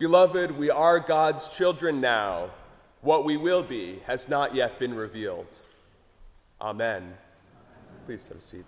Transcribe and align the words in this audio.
Beloved, 0.00 0.52
we 0.52 0.70
are 0.70 0.98
God's 0.98 1.50
children 1.50 2.00
now. 2.00 2.48
What 3.02 3.26
we 3.26 3.36
will 3.36 3.62
be 3.62 3.98
has 4.06 4.30
not 4.30 4.54
yet 4.54 4.78
been 4.78 4.94
revealed. 4.94 5.54
Amen. 6.58 7.12
Please 8.06 8.26
have 8.28 8.38
a 8.38 8.40
seat. 8.40 8.64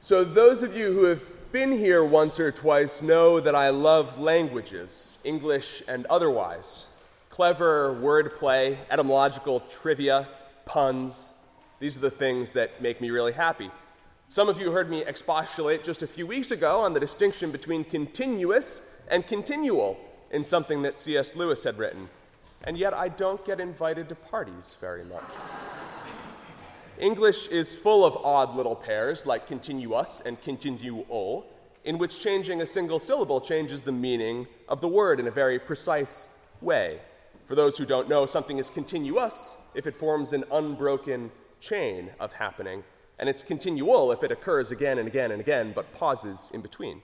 So, 0.00 0.24
those 0.24 0.62
of 0.62 0.76
you 0.76 0.92
who 0.92 1.06
have 1.06 1.24
been 1.52 1.72
here 1.72 2.04
once 2.04 2.38
or 2.38 2.52
twice 2.52 3.00
know 3.00 3.40
that 3.40 3.54
I 3.54 3.70
love 3.70 4.18
languages, 4.18 5.18
English 5.24 5.82
and 5.88 6.04
otherwise. 6.10 6.88
Clever 7.30 7.94
wordplay, 8.02 8.76
etymological 8.90 9.60
trivia, 9.70 10.28
puns. 10.66 11.32
These 11.78 11.96
are 11.96 12.00
the 12.00 12.10
things 12.10 12.50
that 12.50 12.82
make 12.82 13.00
me 13.00 13.08
really 13.08 13.32
happy. 13.32 13.70
Some 14.28 14.48
of 14.48 14.58
you 14.58 14.72
heard 14.72 14.90
me 14.90 15.04
expostulate 15.04 15.84
just 15.84 16.02
a 16.02 16.06
few 16.06 16.26
weeks 16.26 16.50
ago 16.50 16.80
on 16.80 16.92
the 16.92 17.00
distinction 17.00 17.50
between 17.50 17.84
continuous 17.84 18.82
and 19.08 19.26
continual 19.26 19.98
in 20.30 20.44
something 20.44 20.82
that 20.82 20.98
C.S. 20.98 21.36
Lewis 21.36 21.62
had 21.62 21.78
written. 21.78 22.08
And 22.64 22.78
yet 22.78 22.94
I 22.94 23.08
don't 23.08 23.44
get 23.44 23.60
invited 23.60 24.08
to 24.08 24.14
parties 24.14 24.76
very 24.80 25.04
much. 25.04 25.30
English 26.98 27.48
is 27.48 27.76
full 27.76 28.04
of 28.04 28.16
odd 28.24 28.56
little 28.56 28.74
pairs 28.74 29.26
like 29.26 29.46
continuous 29.46 30.22
and 30.24 30.40
continual, 30.40 31.46
in 31.84 31.98
which 31.98 32.20
changing 32.20 32.62
a 32.62 32.66
single 32.66 32.98
syllable 32.98 33.40
changes 33.40 33.82
the 33.82 33.92
meaning 33.92 34.46
of 34.68 34.80
the 34.80 34.88
word 34.88 35.20
in 35.20 35.26
a 35.26 35.30
very 35.30 35.58
precise 35.58 36.28
way. 36.60 36.98
For 37.44 37.54
those 37.54 37.76
who 37.76 37.84
don't 37.84 38.08
know, 38.08 38.24
something 38.24 38.58
is 38.58 38.70
continuous 38.70 39.58
if 39.74 39.86
it 39.86 39.94
forms 39.94 40.32
an 40.32 40.44
unbroken 40.50 41.30
chain 41.60 42.10
of 42.20 42.32
happening, 42.32 42.82
and 43.18 43.28
it's 43.28 43.42
continual 43.42 44.12
if 44.12 44.22
it 44.22 44.30
occurs 44.30 44.70
again 44.70 44.98
and 44.98 45.08
again 45.08 45.30
and 45.30 45.40
again 45.40 45.72
but 45.74 45.92
pauses 45.92 46.50
in 46.54 46.60
between. 46.60 47.00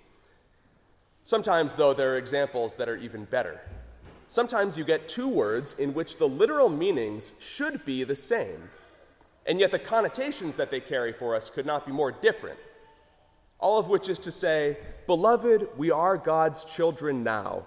Sometimes, 1.24 1.74
though, 1.74 1.95
there 1.95 2.14
are 2.14 2.19
examples 2.19 2.74
that 2.77 2.88
are 2.88 2.96
even 2.96 3.24
better. 3.24 3.61
Sometimes 4.27 4.77
you 4.77 4.84
get 4.84 5.08
two 5.08 5.28
words 5.28 5.75
in 5.75 5.92
which 5.92 6.17
the 6.17 6.27
literal 6.27 6.69
meanings 6.69 7.33
should 7.39 7.84
be 7.84 8.05
the 8.05 8.17
same 8.17 8.70
and 9.47 9.58
yet 9.58 9.70
the 9.70 9.78
connotations 9.78 10.56
that 10.56 10.70
they 10.70 10.80
carry 10.80 11.12
for 11.12 11.34
us 11.34 11.50
could 11.50 11.67
not 11.67 11.86
be 11.86 11.92
more 11.92 12.12
different. 12.12 12.58
All 13.58 13.78
of 13.78 13.89
which 13.89 14.08
is 14.08 14.19
to 14.20 14.30
say, 14.30 14.78
Beloved, 15.06 15.69
we 15.77 15.91
are 15.91 16.17
God's 16.17 16.64
children 16.64 17.24
now. 17.24 17.64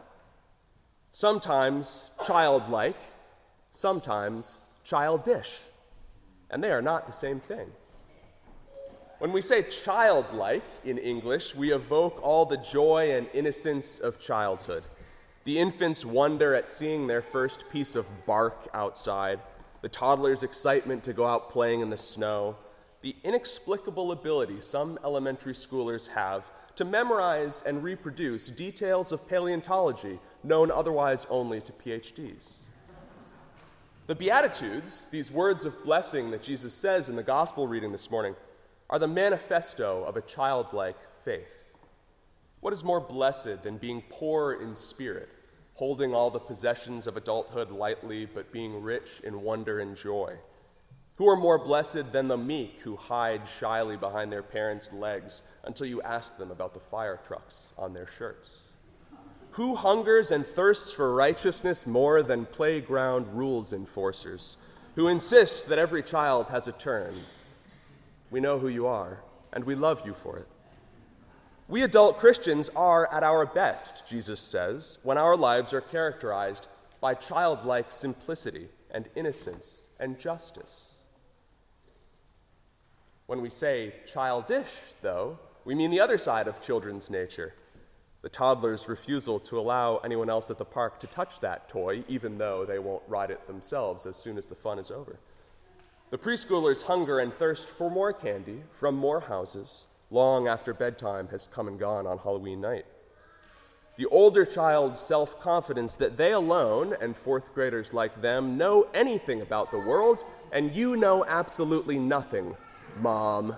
Sometimes 1.12 2.12
childlike, 2.26 3.00
sometimes 3.70 4.60
childish. 4.84 5.60
And 6.50 6.64
they 6.64 6.72
are 6.72 6.82
not 6.82 7.06
the 7.06 7.14
same 7.14 7.40
thing. 7.40 7.70
When 9.24 9.32
we 9.32 9.40
say 9.40 9.64
childlike 9.64 10.66
in 10.84 10.98
English, 10.98 11.56
we 11.56 11.72
evoke 11.72 12.20
all 12.22 12.46
the 12.46 12.58
joy 12.58 13.12
and 13.12 13.26
innocence 13.34 13.98
of 14.00 14.20
childhood. 14.20 14.84
The 15.46 15.58
infant's 15.58 16.04
wonder 16.04 16.54
at 16.54 16.68
seeing 16.68 17.08
their 17.08 17.22
first 17.22 17.70
piece 17.70 17.96
of 17.96 18.12
bark 18.26 18.68
outside 18.74 19.40
the 19.82 19.88
toddler's 19.88 20.44
excitement 20.44 21.06
to 21.06 21.14
go 21.14 21.26
out 21.26 21.50
playing 21.50 21.80
in 21.80 21.90
the 21.90 21.98
snow, 21.98 22.58
the 23.02 23.16
inexplicable 23.24 24.12
ability 24.12 24.60
some 24.60 25.00
elementary 25.06 25.54
schoolers 25.54 26.06
have 26.10 26.52
to 26.76 26.84
memorize 26.84 27.64
and 27.66 27.82
reproduce 27.82 28.48
details 28.48 29.14
of 29.14 29.26
paleontology 29.26 30.20
known 30.44 30.70
otherwise 30.70 31.26
only 31.30 31.62
to 31.62 31.72
PhDs. 31.72 32.58
The 34.08 34.16
Beatitudes, 34.16 35.08
these 35.08 35.32
words 35.32 35.64
of 35.64 35.82
blessing 35.86 36.30
that 36.32 36.42
Jesus 36.42 36.74
says 36.74 37.08
in 37.08 37.16
the 37.16 37.24
gospel 37.24 37.70
reading 37.70 37.94
this 37.94 38.12
morning, 38.12 38.36
are 38.90 39.00
the 39.00 39.08
manifesto 39.08 40.04
of 40.04 40.18
a 40.18 40.22
childlike 40.22 40.98
faith. 41.18 41.72
What 42.60 42.74
is 42.74 42.84
more 42.84 43.02
blessed 43.02 43.64
than 43.64 43.78
being 43.78 44.04
poor 44.10 44.54
in 44.54 44.76
spirit? 44.76 45.30
holding 45.76 46.14
all 46.14 46.30
the 46.30 46.40
possessions 46.40 47.08
of 47.08 47.18
adulthood 47.18 47.72
lightly, 47.72 48.26
but 48.26 48.52
being 48.52 48.82
rich 48.82 49.22
in 49.24 49.42
wonder 49.42 49.80
and 49.80 49.96
joy? 49.96 50.36
Who 51.16 51.28
are 51.28 51.36
more 51.36 51.60
blessed 51.60 52.12
than 52.12 52.28
the 52.28 52.38
meek 52.38 52.80
who 52.82 52.96
hide 52.96 53.48
shyly 53.48 53.98
behind 53.98 54.32
their 54.32 54.44
parents' 54.44 54.92
legs 54.92 55.44
until 55.64 55.88
you 55.88 56.02
ask 56.02 56.38
them 56.38 56.52
about 56.52 56.74
the 56.74 56.80
fire 56.80 57.20
trucks 57.26 57.74
on 57.78 57.94
their 57.94 58.08
shirts? 58.08 58.62
Who 59.52 59.76
hungers 59.76 60.32
and 60.32 60.46
thirsts 60.46 60.92
for 60.92 61.14
righteousness 61.14 61.86
more 61.86 62.24
than 62.24 62.48
playground 62.48 63.28
rules 63.36 63.74
enforcers 63.74 64.58
who 64.96 65.08
insist 65.08 65.68
that 65.68 65.80
every 65.80 66.02
child 66.02 66.50
has 66.50 66.68
a 66.68 66.72
turn? 66.72 67.14
We 68.34 68.40
know 68.40 68.58
who 68.58 68.68
you 68.68 68.88
are, 68.88 69.20
and 69.52 69.64
we 69.64 69.76
love 69.76 70.02
you 70.08 70.16
for 70.16 70.40
it. 70.40 70.48
We 71.68 71.84
adult 71.84 72.18
Christians 72.18 72.68
are 72.76 73.06
at 73.14 73.22
our 73.22 73.46
best, 73.46 74.08
Jesus 74.08 74.40
says, 74.40 74.98
when 75.04 75.20
our 75.20 75.38
lives 75.38 75.72
are 75.72 75.82
characterized 75.82 76.68
by 77.00 77.14
childlike 77.14 77.92
simplicity 77.92 78.70
and 78.90 79.08
innocence 79.16 79.90
and 80.00 80.18
justice. 80.18 80.96
When 83.28 83.40
we 83.40 83.50
say 83.50 83.94
childish, 84.08 84.82
though, 85.04 85.38
we 85.64 85.76
mean 85.76 85.92
the 85.92 86.00
other 86.00 86.18
side 86.18 86.48
of 86.48 86.60
children's 86.60 87.12
nature 87.12 87.54
the 88.24 88.30
toddler's 88.30 88.88
refusal 88.88 89.40
to 89.42 89.60
allow 89.60 89.98
anyone 89.98 90.30
else 90.30 90.50
at 90.50 90.58
the 90.58 90.66
park 90.66 91.00
to 91.02 91.08
touch 91.08 91.40
that 91.42 91.70
toy, 91.70 92.04
even 92.08 92.40
though 92.40 92.66
they 92.66 92.80
won't 92.80 93.04
ride 93.08 93.30
it 93.30 93.46
themselves 93.46 94.08
as 94.08 94.16
soon 94.16 94.40
as 94.40 94.48
the 94.48 94.56
fun 94.56 94.80
is 94.80 94.90
over. 94.90 95.20
The 96.14 96.20
preschooler's 96.20 96.84
hunger 96.84 97.18
and 97.22 97.34
thirst 97.34 97.68
for 97.68 97.90
more 97.90 98.14
candy 98.14 98.62
from 98.70 98.94
more 98.94 99.20
houses 99.20 99.88
long 100.12 100.48
after 100.48 100.72
bedtime 100.72 101.28
has 101.30 101.48
come 101.48 101.68
and 101.68 101.80
gone 101.80 102.06
on 102.06 102.20
Halloween 102.20 102.62
night. 102.62 102.86
The 103.96 104.06
older 104.06 104.46
child's 104.46 105.00
self 105.00 105.40
confidence 105.40 105.96
that 105.96 106.16
they 106.16 106.34
alone, 106.34 106.96
and 107.02 107.18
fourth 107.18 107.52
graders 107.56 107.96
like 107.96 108.22
them, 108.22 108.60
know 108.60 108.88
anything 108.94 109.42
about 109.42 109.72
the 109.72 109.80
world, 109.80 110.24
and 110.52 110.72
you 110.76 110.98
know 110.98 111.26
absolutely 111.26 111.98
nothing, 111.98 112.56
Mom. 113.00 113.56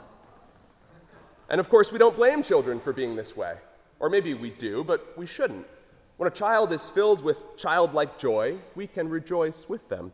And 1.49 1.59
of 1.59 1.67
course, 1.67 1.91
we 1.91 1.97
don't 1.97 2.15
blame 2.15 2.41
children 2.41 2.79
for 2.79 2.93
being 2.93 3.17
this 3.17 3.35
way. 3.35 3.57
Or 3.99 4.09
maybe 4.09 4.33
we 4.33 4.51
do, 4.51 4.81
but 4.81 5.05
we 5.17 5.25
shouldn't. 5.25 5.67
When 6.15 6.27
a 6.27 6.33
child 6.33 6.71
is 6.71 6.89
filled 6.89 7.21
with 7.21 7.57
childlike 7.57 8.17
joy, 8.17 8.55
we 8.75 8.87
can 8.87 9.09
rejoice 9.09 9.67
with 9.67 9.89
them. 9.89 10.13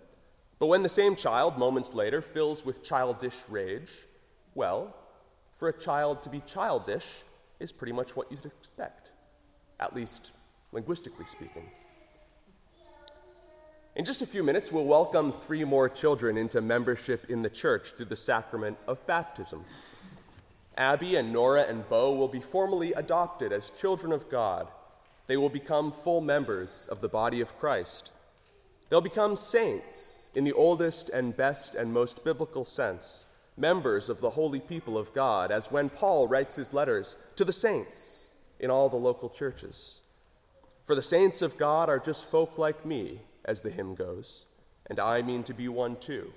But 0.61 0.67
when 0.67 0.83
the 0.83 0.89
same 0.89 1.15
child, 1.15 1.57
moments 1.57 1.95
later, 1.95 2.21
fills 2.21 2.63
with 2.63 2.83
childish 2.83 3.35
rage, 3.49 3.91
well, 4.53 4.95
for 5.53 5.69
a 5.69 5.73
child 5.73 6.21
to 6.21 6.29
be 6.29 6.39
childish 6.41 7.23
is 7.59 7.71
pretty 7.71 7.93
much 7.93 8.15
what 8.15 8.31
you'd 8.31 8.45
expect, 8.45 9.09
at 9.79 9.95
least 9.95 10.33
linguistically 10.71 11.25
speaking. 11.25 11.67
In 13.95 14.05
just 14.05 14.21
a 14.21 14.25
few 14.27 14.43
minutes, 14.43 14.71
we'll 14.71 14.85
welcome 14.85 15.31
three 15.31 15.63
more 15.63 15.89
children 15.89 16.37
into 16.37 16.61
membership 16.61 17.31
in 17.31 17.41
the 17.41 17.49
church 17.49 17.93
through 17.93 18.05
the 18.05 18.15
sacrament 18.15 18.77
of 18.87 19.03
baptism. 19.07 19.65
Abby 20.77 21.15
and 21.15 21.33
Nora 21.33 21.63
and 21.63 21.89
Bo 21.89 22.13
will 22.13 22.27
be 22.27 22.39
formally 22.39 22.93
adopted 22.93 23.51
as 23.51 23.71
children 23.71 24.11
of 24.11 24.29
God. 24.29 24.67
They 25.25 25.37
will 25.37 25.49
become 25.49 25.91
full 25.91 26.21
members 26.21 26.87
of 26.91 27.01
the 27.01 27.09
body 27.09 27.41
of 27.41 27.57
Christ. 27.57 28.11
They'll 28.91 28.99
become 28.99 29.37
saints 29.37 30.29
in 30.35 30.43
the 30.43 30.51
oldest 30.51 31.07
and 31.11 31.35
best 31.35 31.75
and 31.75 31.93
most 31.93 32.25
biblical 32.25 32.65
sense 32.65 33.25
members 33.55 34.09
of 34.09 34.19
the 34.19 34.29
holy 34.29 34.59
people 34.59 34.97
of 34.97 35.13
God, 35.13 35.49
as 35.49 35.71
when 35.71 35.87
Paul 35.87 36.27
writes 36.27 36.55
his 36.55 36.73
letters 36.73 37.15
to 37.37 37.45
the 37.45 37.53
saints 37.53 38.33
in 38.59 38.69
all 38.69 38.89
the 38.89 38.97
local 38.97 39.29
churches. 39.29 40.01
For 40.83 40.93
the 40.93 41.01
saints 41.01 41.41
of 41.41 41.57
God 41.57 41.87
are 41.87 41.99
just 41.99 42.29
folk 42.29 42.57
like 42.57 42.85
me, 42.85 43.21
as 43.45 43.61
the 43.61 43.69
hymn 43.69 43.95
goes, 43.95 44.47
and 44.87 44.99
I 44.99 45.21
mean 45.21 45.43
to 45.43 45.53
be 45.53 45.69
one 45.69 45.95
too. 45.95 46.33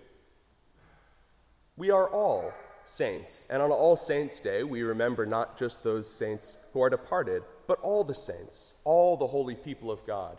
We 1.76 1.90
are 1.90 2.08
all 2.08 2.52
saints, 2.84 3.48
and 3.50 3.62
on 3.62 3.72
All 3.72 3.96
Saints' 3.96 4.38
Day, 4.38 4.62
we 4.62 4.82
remember 4.82 5.26
not 5.26 5.56
just 5.56 5.82
those 5.82 6.08
saints 6.08 6.58
who 6.72 6.82
are 6.82 6.90
departed, 6.90 7.42
but 7.66 7.80
all 7.80 8.04
the 8.04 8.14
saints, 8.14 8.74
all 8.84 9.16
the 9.16 9.26
holy 9.26 9.56
people 9.56 9.90
of 9.90 10.06
God. 10.06 10.38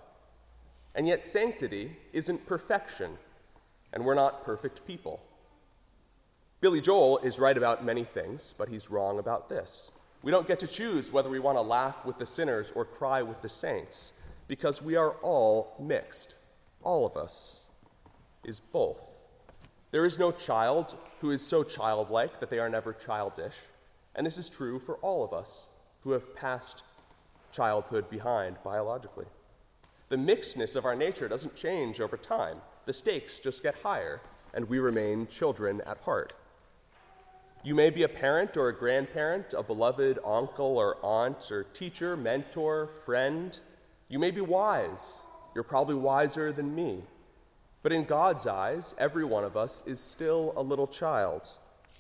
And 0.95 1.05
yet, 1.05 1.23
sanctity 1.23 1.95
isn't 2.13 2.45
perfection, 2.45 3.17
and 3.91 4.03
we're 4.03 4.15
not 4.15 4.45
perfect 4.45 4.87
people. 4.87 5.21
Billy 6.61 6.79
Joel 6.79 7.17
is 7.19 7.37
right 7.37 7.57
about 7.57 7.83
many 7.83 8.05
things, 8.05 8.55
but 8.57 8.69
he's 8.69 8.89
wrong 8.89 9.19
about 9.19 9.49
this. 9.49 9.91
We 10.23 10.31
don't 10.31 10.47
get 10.47 10.57
to 10.59 10.67
choose 10.67 11.11
whether 11.11 11.29
we 11.29 11.39
want 11.39 11.57
to 11.57 11.61
laugh 11.61 12.05
with 12.05 12.17
the 12.17 12.25
sinners 12.25 12.71
or 12.75 12.85
cry 12.85 13.21
with 13.21 13.41
the 13.41 13.49
saints, 13.49 14.13
because 14.47 14.81
we 14.81 14.95
are 14.95 15.11
all 15.21 15.75
mixed. 15.79 16.35
All 16.81 17.05
of 17.05 17.17
us 17.17 17.65
is 18.45 18.61
both. 18.61 19.21
There 19.91 20.05
is 20.05 20.17
no 20.17 20.31
child 20.31 20.95
who 21.19 21.31
is 21.31 21.45
so 21.45 21.63
childlike 21.63 22.39
that 22.39 22.49
they 22.49 22.59
are 22.59 22.69
never 22.69 22.93
childish, 22.93 23.55
and 24.15 24.25
this 24.25 24.37
is 24.37 24.49
true 24.49 24.79
for 24.79 24.95
all 24.97 25.23
of 25.23 25.33
us 25.33 25.69
who 26.03 26.11
have 26.11 26.35
passed 26.35 26.83
childhood 27.51 28.09
behind 28.09 28.55
biologically. 28.63 29.25
The 30.09 30.17
mixedness 30.17 30.75
of 30.75 30.85
our 30.85 30.95
nature 30.95 31.27
doesn't 31.27 31.55
change 31.55 31.99
over 31.99 32.17
time. 32.17 32.57
The 32.85 32.93
stakes 32.93 33.39
just 33.39 33.63
get 33.63 33.75
higher, 33.75 34.21
and 34.53 34.69
we 34.69 34.77
remain 34.77 35.25
children 35.25 35.81
at 35.87 35.99
heart. 35.99 36.33
You 37.63 37.73
may 37.73 37.89
be 37.89 38.03
a 38.03 38.07
parent 38.07 38.57
or 38.57 38.69
a 38.69 38.75
grandparent, 38.75 39.55
a 39.57 39.63
beloved 39.63 40.19
uncle 40.23 40.77
or 40.77 40.97
aunt 41.01 41.51
or 41.51 41.63
teacher, 41.63 42.15
mentor, 42.15 42.85
friend. 42.85 43.59
You 44.07 44.19
may 44.19 44.29
be 44.29 44.41
wise. 44.41 45.25
You're 45.55 45.63
probably 45.63 45.95
wiser 45.95 46.51
than 46.51 46.75
me. 46.75 47.01
But 47.81 47.91
in 47.91 48.03
God's 48.03 48.45
eyes, 48.45 48.93
every 48.99 49.25
one 49.25 49.43
of 49.43 49.57
us 49.57 49.81
is 49.87 49.99
still 49.99 50.53
a 50.55 50.61
little 50.61 50.85
child. 50.85 51.49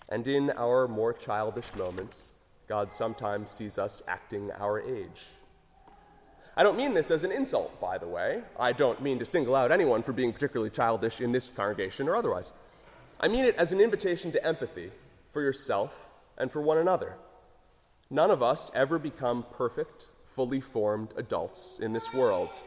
And 0.09 0.27
in 0.27 0.51
our 0.51 0.87
more 0.87 1.13
childish 1.13 1.73
moments, 1.73 2.33
God 2.67 2.91
sometimes 2.91 3.49
sees 3.49 3.79
us 3.79 4.03
acting 4.07 4.51
our 4.59 4.81
age. 4.81 5.25
I 6.57 6.63
don't 6.63 6.77
mean 6.77 6.93
this 6.93 7.11
as 7.11 7.23
an 7.25 7.31
insult, 7.31 7.79
by 7.81 7.97
the 7.97 8.07
way. 8.07 8.41
I 8.57 8.71
don't 8.71 9.01
mean 9.01 9.19
to 9.19 9.25
single 9.25 9.55
out 9.55 9.71
anyone 9.71 10.01
for 10.01 10.13
being 10.13 10.31
particularly 10.31 10.69
childish 10.69 11.19
in 11.19 11.31
this 11.31 11.49
congregation 11.49 12.07
or 12.07 12.15
otherwise. 12.15 12.53
I 13.19 13.27
mean 13.27 13.45
it 13.45 13.55
as 13.57 13.73
an 13.73 13.81
invitation 13.81 14.31
to 14.31 14.45
empathy 14.45 14.91
for 15.31 15.41
yourself 15.41 16.07
and 16.37 16.49
for 16.49 16.61
one 16.61 16.77
another. 16.77 17.15
None 18.09 18.31
of 18.31 18.41
us 18.41 18.71
ever 18.73 18.97
become 18.97 19.45
perfect, 19.51 20.07
fully 20.25 20.61
formed 20.61 21.13
adults 21.17 21.79
in 21.79 21.91
this 21.91 22.13
world. 22.13 22.61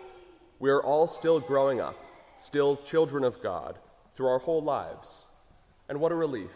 We 0.59 0.69
are 0.71 0.83
all 0.83 1.07
still 1.07 1.41
growing 1.41 1.81
up, 1.81 1.97
still 2.37 2.77
children 2.77 3.25
of 3.25 3.41
God 3.43 3.79
through 4.13 4.27
our 4.27 4.39
whole 4.39 4.63
lives. 4.63 5.29
And 5.89 6.01
what 6.01 6.13
a 6.13 6.17
relief. 6.17 6.53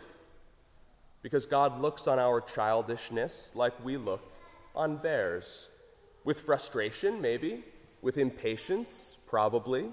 Because 1.22 1.46
God 1.46 1.80
looks 1.80 2.06
on 2.06 2.18
our 2.18 2.40
childishness 2.40 3.52
like 3.54 3.72
we 3.84 3.96
look 3.96 4.20
on 4.74 4.98
theirs. 4.98 5.70
With 6.24 6.40
frustration, 6.40 7.20
maybe, 7.20 7.64
with 8.00 8.18
impatience, 8.18 9.18
probably, 9.26 9.90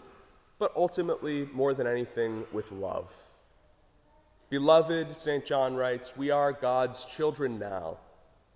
but 0.60 0.72
ultimately, 0.76 1.48
more 1.54 1.74
than 1.74 1.88
anything, 1.88 2.46
with 2.52 2.72
love. 2.72 3.14
Beloved, 4.50 5.16
St. 5.16 5.46
John 5.46 5.76
writes, 5.76 6.18
we 6.18 6.32
are 6.32 6.52
God's 6.52 7.06
children 7.06 7.60
now. 7.60 7.98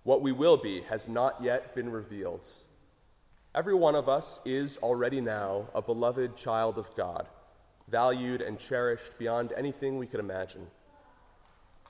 What 0.02 0.22
we 0.22 0.32
will 0.32 0.56
be 0.56 0.82
has 0.82 1.08
not 1.08 1.42
yet 1.42 1.74
been 1.74 1.90
revealed. 1.90 2.46
Every 3.54 3.74
one 3.74 3.94
of 3.94 4.08
us 4.08 4.40
is 4.44 4.76
already 4.78 5.20
now 5.20 5.66
a 5.74 5.80
beloved 5.80 6.36
child 6.36 6.76
of 6.76 6.94
God, 6.96 7.28
valued 7.88 8.42
and 8.42 8.58
cherished 8.58 9.16
beyond 9.18 9.52
anything 9.56 9.96
we 9.96 10.06
could 10.06 10.20
imagine. 10.20 10.66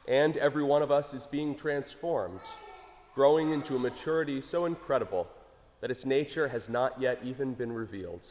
And 0.07 0.37
every 0.37 0.63
one 0.63 0.83
of 0.83 0.91
us 0.91 1.15
is 1.15 1.27
being 1.27 1.55
transformed, 1.55 2.43
growing 3.15 3.51
into 3.51 3.77
a 3.77 3.79
maturity 3.79 4.43
so 4.43 4.67
incredible 4.67 5.27
that 5.85 5.91
its 5.91 6.07
nature 6.07 6.49
has 6.49 6.71
not 6.71 6.99
yet 6.99 7.19
even 7.23 7.53
been 7.53 7.71
revealed. 7.71 8.27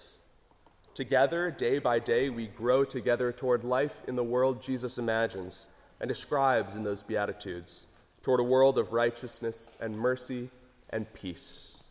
Together, 0.95 1.51
day 1.51 1.77
by 1.77 1.99
day, 1.99 2.31
we 2.31 2.47
grow 2.47 2.83
together 2.83 3.31
toward 3.31 3.63
life 3.63 4.01
in 4.07 4.15
the 4.15 4.23
world 4.23 4.59
Jesus 4.59 4.97
imagines 4.97 5.69
and 5.99 6.07
describes 6.07 6.75
in 6.75 6.81
those 6.81 7.03
Beatitudes, 7.03 7.85
toward 8.23 8.39
a 8.39 8.43
world 8.43 8.79
of 8.79 8.91
righteousness 8.91 9.77
and 9.81 9.95
mercy 9.95 10.49
and 10.89 11.13
peace. 11.13 11.83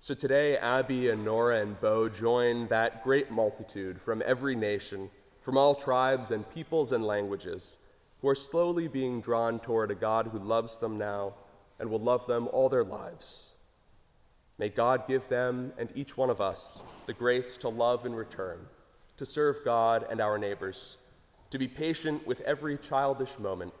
So 0.00 0.14
today, 0.14 0.56
Abby 0.56 1.10
and 1.10 1.24
Nora 1.24 1.60
and 1.60 1.80
Bo 1.80 2.08
join 2.08 2.66
that 2.66 3.04
great 3.04 3.30
multitude 3.30 4.00
from 4.00 4.20
every 4.26 4.56
nation, 4.56 5.08
from 5.42 5.56
all 5.56 5.76
tribes 5.76 6.32
and 6.32 6.50
peoples 6.50 6.90
and 6.90 7.04
languages, 7.04 7.78
who 8.20 8.28
are 8.28 8.34
slowly 8.34 8.88
being 8.88 9.20
drawn 9.20 9.60
toward 9.60 9.92
a 9.92 9.94
God 9.94 10.26
who 10.26 10.38
loves 10.38 10.76
them 10.76 10.98
now 10.98 11.34
and 11.78 11.88
will 11.88 12.00
love 12.00 12.26
them 12.26 12.48
all 12.50 12.68
their 12.68 12.82
lives. 12.82 13.53
May 14.58 14.68
God 14.68 15.08
give 15.08 15.26
them 15.28 15.72
and 15.78 15.90
each 15.94 16.16
one 16.16 16.30
of 16.30 16.40
us 16.40 16.82
the 17.06 17.12
grace 17.12 17.58
to 17.58 17.68
love 17.68 18.06
in 18.06 18.14
return, 18.14 18.58
to 19.16 19.26
serve 19.26 19.64
God 19.64 20.06
and 20.10 20.20
our 20.20 20.38
neighbors, 20.38 20.98
to 21.50 21.58
be 21.58 21.68
patient 21.68 22.26
with 22.26 22.40
every 22.42 22.78
childish 22.78 23.38
moment, 23.38 23.72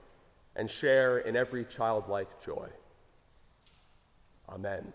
and 0.56 0.70
share 0.70 1.18
in 1.18 1.36
every 1.36 1.64
childlike 1.64 2.40
joy. 2.40 2.68
Amen. 4.48 4.92